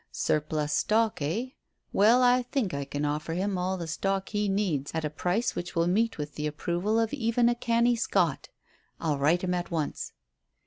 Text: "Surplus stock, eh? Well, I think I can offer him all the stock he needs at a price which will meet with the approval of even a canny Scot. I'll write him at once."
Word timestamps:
"Surplus 0.11 0.73
stock, 0.73 1.21
eh? 1.21 1.49
Well, 1.93 2.23
I 2.23 2.41
think 2.41 2.73
I 2.73 2.85
can 2.85 3.05
offer 3.05 3.35
him 3.35 3.55
all 3.55 3.77
the 3.77 3.85
stock 3.85 4.29
he 4.29 4.49
needs 4.49 4.89
at 4.95 5.05
a 5.05 5.11
price 5.11 5.53
which 5.55 5.75
will 5.75 5.85
meet 5.85 6.17
with 6.17 6.33
the 6.33 6.47
approval 6.47 6.99
of 6.99 7.13
even 7.13 7.47
a 7.47 7.53
canny 7.53 7.95
Scot. 7.95 8.49
I'll 8.99 9.19
write 9.19 9.43
him 9.43 9.53
at 9.53 9.69
once." 9.69 10.13